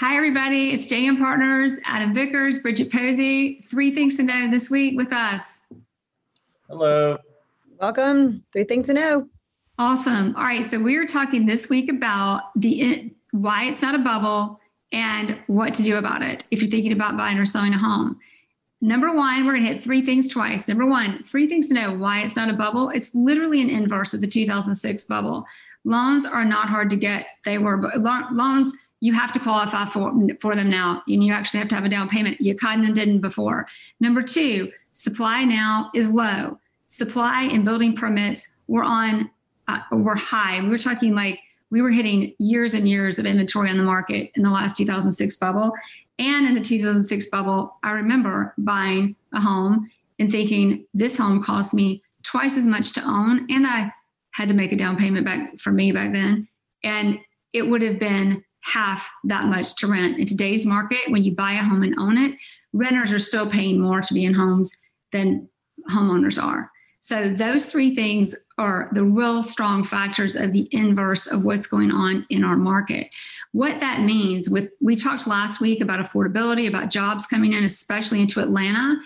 [0.00, 0.70] Hi, everybody.
[0.70, 3.60] It's JM Partners, Adam Vickers, Bridget Posey.
[3.62, 5.58] Three things to know this week with us.
[6.68, 7.18] Hello.
[7.80, 8.44] Welcome.
[8.52, 9.28] Three things to know.
[9.76, 10.36] Awesome.
[10.36, 10.64] All right.
[10.70, 14.60] So we are talking this week about the why it's not a bubble
[14.92, 18.20] and what to do about it if you're thinking about buying or selling a home.
[18.80, 20.68] Number one, we're going to hit three things twice.
[20.68, 22.90] Number one, three things to know why it's not a bubble.
[22.90, 25.44] It's literally an inverse of the 2006 bubble.
[25.82, 27.26] Loans are not hard to get.
[27.44, 27.92] They were
[28.30, 31.02] loans you have to qualify for, for them now.
[31.06, 32.40] And you actually have to have a down payment.
[32.40, 33.66] You kind of didn't before.
[34.00, 36.58] Number two, supply now is low.
[36.88, 39.30] Supply and building permits were on,
[39.68, 40.60] uh, were high.
[40.60, 41.40] We were talking like
[41.70, 45.36] we were hitting years and years of inventory on the market in the last 2006
[45.36, 45.72] bubble.
[46.18, 51.74] And in the 2006 bubble, I remember buying a home and thinking this home cost
[51.74, 53.46] me twice as much to own.
[53.50, 53.92] And I
[54.30, 56.48] had to make a down payment back for me back then.
[56.82, 57.20] And
[57.52, 60.18] it would have been half that much to rent.
[60.18, 62.36] In today's market, when you buy a home and own it,
[62.72, 64.76] renters are still paying more to be in homes
[65.12, 65.48] than
[65.90, 66.70] homeowners are.
[67.00, 71.90] So those three things are the real strong factors of the inverse of what's going
[71.90, 73.08] on in our market.
[73.52, 78.20] What that means with we talked last week about affordability, about jobs coming in especially
[78.20, 78.96] into Atlanta.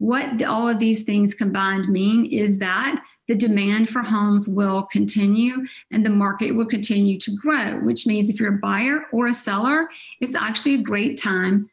[0.00, 5.66] What all of these things combined mean is that the demand for homes will continue
[5.92, 9.34] and the market will continue to grow, which means if you're a buyer or a
[9.34, 11.68] seller, it's actually a great time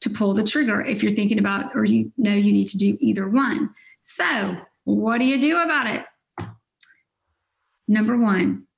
[0.00, 2.96] to pull the trigger if you're thinking about or you know you need to do
[3.00, 3.74] either one.
[4.00, 6.46] So, what do you do about it?
[7.88, 8.68] Number one,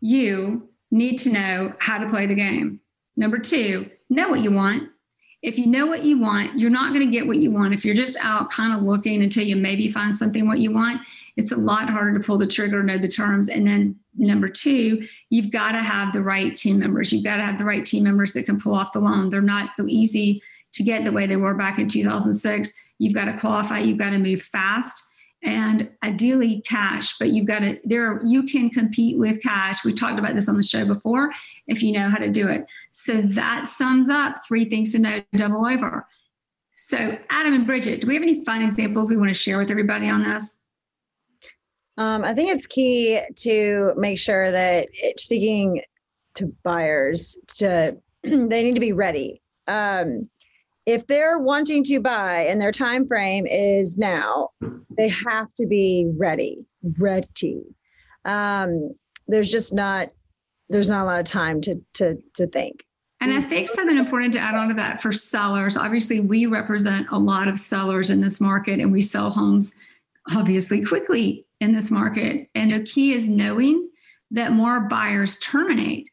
[0.00, 2.80] you need to know how to play the game.
[3.18, 4.91] Number two, know what you want
[5.42, 7.74] if you know what you want, you're not going to get what you want.
[7.74, 11.00] If you're just out kind of looking until you maybe find something what you want,
[11.36, 13.48] it's a lot harder to pull the trigger, know the terms.
[13.48, 17.12] And then number two, you've got to have the right team members.
[17.12, 19.30] You've got to have the right team members that can pull off the loan.
[19.30, 20.42] They're not so easy
[20.74, 22.72] to get the way they were back in 2006.
[22.98, 25.08] You've got to qualify, you've got to move fast
[25.44, 29.84] and ideally cash but you've got to there you can compete with cash.
[29.84, 31.32] We talked about this on the show before
[31.66, 32.66] if you know how to do it.
[32.92, 36.06] So that sums up three things to know double over.
[36.74, 39.70] So adam and bridget do we have any fun examples we want to share with
[39.70, 40.58] everybody on this?
[41.98, 45.82] Um, i think it's key to make sure that it, speaking
[46.34, 49.42] to buyers to they need to be ready.
[49.66, 50.28] Um,
[50.86, 54.48] if they're wanting to buy and their time frame is now
[54.96, 56.58] they have to be ready
[56.98, 57.62] ready
[58.24, 58.90] um,
[59.28, 60.08] there's just not
[60.68, 62.84] there's not a lot of time to to to think
[63.22, 67.06] and I think something important to add on to that for sellers, obviously, we represent
[67.12, 69.78] a lot of sellers in this market and we sell homes
[70.34, 72.48] obviously quickly in this market.
[72.56, 73.88] And the key is knowing
[74.32, 76.08] that more buyers terminate.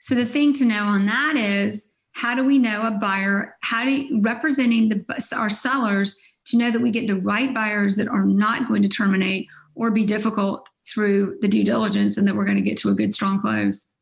[0.00, 1.87] So the thing to know on that is
[2.18, 6.70] how do we know a buyer how do you, representing the our sellers to know
[6.70, 10.68] that we get the right buyers that are not going to terminate or be difficult
[10.92, 13.94] through the due diligence and that we're going to get to a good strong close?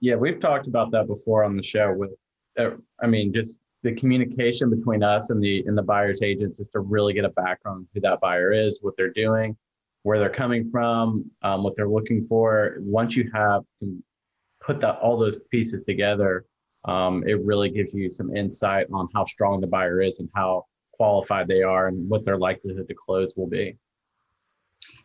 [0.00, 2.10] Yeah we've talked about that before on the show with
[2.58, 2.70] uh,
[3.00, 6.80] i mean just the communication between us and the and the buyer's agents is to
[6.80, 9.56] really get a background who that buyer is what they're doing
[10.02, 12.76] where they're coming from um, what they're looking for.
[12.78, 13.62] Once you have
[14.60, 16.46] put that all those pieces together
[16.84, 20.66] um, it really gives you some insight on how strong the buyer is and how
[20.92, 23.76] qualified they are and what their likelihood to close will be.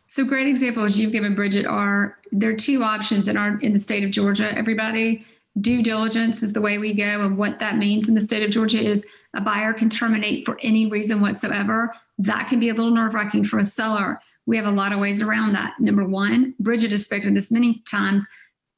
[0.08, 3.78] So great examples you've given, Bridget, are there are two options in our in the
[3.78, 4.56] state of Georgia.
[4.56, 5.26] Everybody,
[5.60, 8.50] due diligence is the way we go, and what that means in the state of
[8.50, 11.92] Georgia is a buyer can terminate for any reason whatsoever.
[12.18, 14.20] That can be a little nerve wracking for a seller.
[14.46, 15.74] We have a lot of ways around that.
[15.80, 18.26] Number one, Bridget has spoken this many times.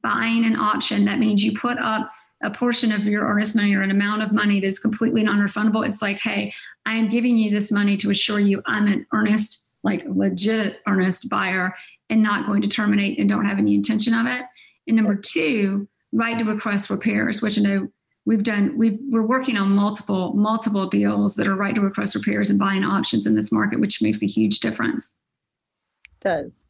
[0.03, 2.11] Buying an option that means you put up
[2.43, 6.01] a portion of your earnest money or an amount of money that's completely non-refundable it's
[6.01, 6.53] like hey
[6.87, 11.29] i am giving you this money to assure you i'm an earnest like legit earnest
[11.29, 11.75] buyer
[12.11, 14.43] and not going to terminate and don't have any intention of it.
[14.87, 17.87] And number two right to request repairs which i know
[18.25, 22.49] we've done we we're working on multiple multiple deals that are right to request repairs
[22.49, 25.21] and buying options in this market which makes a huge difference.
[26.21, 26.67] Does.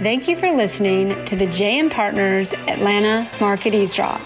[0.03, 4.21] Thank you for listening to the JM Partners Atlanta Market Eavesdrop.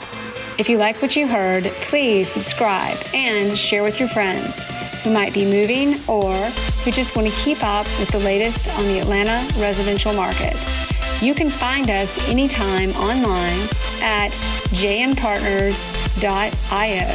[0.56, 4.62] If you like what you heard, please subscribe and share with your friends
[5.02, 6.32] who might be moving or
[6.84, 10.56] who just want to keep up with the latest on the Atlanta residential market.
[11.20, 13.62] You can find us anytime online
[14.00, 14.30] at
[14.70, 17.08] jmpartners.io.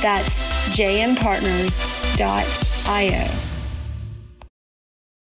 [0.00, 0.38] That's
[0.76, 3.47] jmpartners.io.